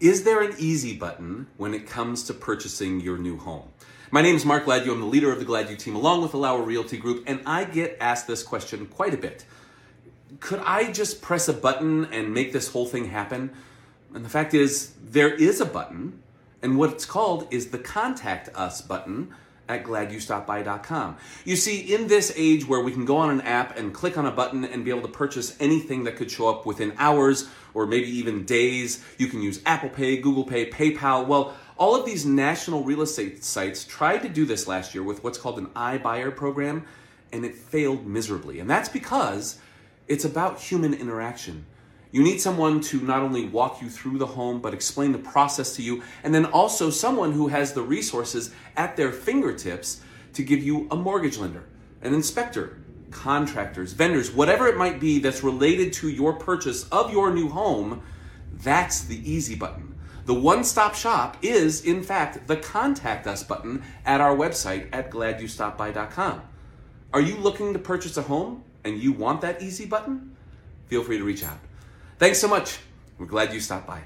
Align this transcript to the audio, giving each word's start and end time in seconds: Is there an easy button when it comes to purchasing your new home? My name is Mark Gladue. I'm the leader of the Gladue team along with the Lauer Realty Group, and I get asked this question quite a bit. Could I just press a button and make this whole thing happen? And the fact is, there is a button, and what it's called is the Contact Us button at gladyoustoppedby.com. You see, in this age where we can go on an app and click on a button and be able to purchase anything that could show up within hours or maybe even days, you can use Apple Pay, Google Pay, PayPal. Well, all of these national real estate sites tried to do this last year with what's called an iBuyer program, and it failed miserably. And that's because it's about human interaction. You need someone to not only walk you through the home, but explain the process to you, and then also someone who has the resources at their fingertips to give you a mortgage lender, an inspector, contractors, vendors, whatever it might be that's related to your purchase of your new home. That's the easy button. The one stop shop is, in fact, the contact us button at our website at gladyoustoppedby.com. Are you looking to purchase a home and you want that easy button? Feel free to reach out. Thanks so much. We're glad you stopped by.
Is 0.00 0.24
there 0.24 0.40
an 0.40 0.54
easy 0.56 0.96
button 0.96 1.48
when 1.58 1.74
it 1.74 1.86
comes 1.86 2.22
to 2.22 2.32
purchasing 2.32 3.00
your 3.00 3.18
new 3.18 3.36
home? 3.36 3.68
My 4.10 4.22
name 4.22 4.34
is 4.34 4.46
Mark 4.46 4.64
Gladue. 4.64 4.90
I'm 4.90 5.00
the 5.00 5.06
leader 5.06 5.30
of 5.30 5.38
the 5.38 5.44
Gladue 5.44 5.76
team 5.76 5.94
along 5.94 6.22
with 6.22 6.30
the 6.30 6.38
Lauer 6.38 6.62
Realty 6.62 6.96
Group, 6.96 7.24
and 7.26 7.42
I 7.44 7.64
get 7.64 7.98
asked 8.00 8.26
this 8.26 8.42
question 8.42 8.86
quite 8.86 9.12
a 9.12 9.18
bit. 9.18 9.44
Could 10.40 10.62
I 10.64 10.90
just 10.90 11.20
press 11.20 11.48
a 11.48 11.52
button 11.52 12.06
and 12.06 12.32
make 12.32 12.54
this 12.54 12.68
whole 12.68 12.86
thing 12.86 13.10
happen? 13.10 13.50
And 14.14 14.24
the 14.24 14.30
fact 14.30 14.54
is, 14.54 14.94
there 15.02 15.34
is 15.34 15.60
a 15.60 15.66
button, 15.66 16.22
and 16.62 16.78
what 16.78 16.92
it's 16.92 17.04
called 17.04 17.46
is 17.50 17.66
the 17.66 17.78
Contact 17.78 18.48
Us 18.54 18.80
button 18.80 19.34
at 19.70 19.84
gladyoustoppedby.com. 19.84 21.16
You 21.44 21.56
see, 21.56 21.94
in 21.94 22.08
this 22.08 22.32
age 22.36 22.66
where 22.66 22.80
we 22.80 22.90
can 22.90 23.04
go 23.04 23.18
on 23.18 23.30
an 23.30 23.40
app 23.42 23.78
and 23.78 23.94
click 23.94 24.18
on 24.18 24.26
a 24.26 24.30
button 24.32 24.64
and 24.64 24.84
be 24.84 24.90
able 24.90 25.02
to 25.02 25.08
purchase 25.08 25.56
anything 25.60 26.04
that 26.04 26.16
could 26.16 26.30
show 26.30 26.48
up 26.48 26.66
within 26.66 26.92
hours 26.98 27.48
or 27.72 27.86
maybe 27.86 28.08
even 28.08 28.44
days, 28.44 29.02
you 29.16 29.28
can 29.28 29.40
use 29.40 29.62
Apple 29.64 29.88
Pay, 29.88 30.16
Google 30.16 30.44
Pay, 30.44 30.68
PayPal. 30.70 31.26
Well, 31.26 31.54
all 31.78 31.94
of 31.94 32.04
these 32.04 32.26
national 32.26 32.82
real 32.82 33.00
estate 33.00 33.44
sites 33.44 33.84
tried 33.84 34.18
to 34.18 34.28
do 34.28 34.44
this 34.44 34.66
last 34.66 34.92
year 34.94 35.04
with 35.04 35.22
what's 35.22 35.38
called 35.38 35.58
an 35.58 35.66
iBuyer 35.68 36.34
program, 36.34 36.84
and 37.32 37.44
it 37.44 37.54
failed 37.54 38.06
miserably. 38.06 38.58
And 38.58 38.68
that's 38.68 38.88
because 38.88 39.58
it's 40.08 40.24
about 40.24 40.60
human 40.60 40.92
interaction. 40.92 41.64
You 42.12 42.22
need 42.24 42.40
someone 42.40 42.80
to 42.82 43.00
not 43.00 43.22
only 43.22 43.46
walk 43.46 43.80
you 43.80 43.88
through 43.88 44.18
the 44.18 44.26
home, 44.26 44.60
but 44.60 44.74
explain 44.74 45.12
the 45.12 45.18
process 45.18 45.76
to 45.76 45.82
you, 45.82 46.02
and 46.24 46.34
then 46.34 46.44
also 46.44 46.90
someone 46.90 47.32
who 47.32 47.48
has 47.48 47.72
the 47.72 47.82
resources 47.82 48.52
at 48.76 48.96
their 48.96 49.12
fingertips 49.12 50.00
to 50.32 50.42
give 50.42 50.62
you 50.62 50.88
a 50.90 50.96
mortgage 50.96 51.38
lender, 51.38 51.64
an 52.02 52.12
inspector, 52.12 52.78
contractors, 53.10 53.92
vendors, 53.92 54.30
whatever 54.32 54.66
it 54.66 54.76
might 54.76 54.98
be 54.98 55.18
that's 55.20 55.44
related 55.44 55.92
to 55.92 56.08
your 56.08 56.32
purchase 56.32 56.88
of 56.88 57.12
your 57.12 57.32
new 57.32 57.48
home. 57.48 58.02
That's 58.54 59.02
the 59.02 59.30
easy 59.30 59.54
button. 59.54 59.94
The 60.26 60.34
one 60.34 60.64
stop 60.64 60.94
shop 60.94 61.36
is, 61.42 61.84
in 61.84 62.02
fact, 62.02 62.46
the 62.46 62.56
contact 62.56 63.26
us 63.26 63.42
button 63.42 63.82
at 64.04 64.20
our 64.20 64.36
website 64.36 64.88
at 64.92 65.10
gladyoustoppedby.com. 65.10 66.42
Are 67.12 67.20
you 67.20 67.36
looking 67.36 67.72
to 67.72 67.78
purchase 67.78 68.16
a 68.16 68.22
home 68.22 68.62
and 68.84 69.00
you 69.00 69.12
want 69.12 69.40
that 69.40 69.62
easy 69.62 69.86
button? 69.86 70.36
Feel 70.86 71.02
free 71.02 71.18
to 71.18 71.24
reach 71.24 71.44
out. 71.44 71.58
Thanks 72.20 72.38
so 72.38 72.48
much. 72.48 72.78
We're 73.16 73.24
glad 73.24 73.54
you 73.54 73.60
stopped 73.60 73.86
by. 73.86 74.02